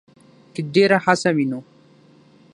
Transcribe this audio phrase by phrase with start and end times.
[0.53, 1.59] کې ډېره هڅه وينو